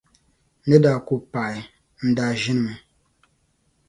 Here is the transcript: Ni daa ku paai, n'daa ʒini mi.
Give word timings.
Ni 0.67 0.75
daa 0.83 0.99
ku 1.05 1.15
paai, 1.31 1.57
n'daa 2.07 2.31
ʒini 2.41 2.61
mi. 2.65 2.73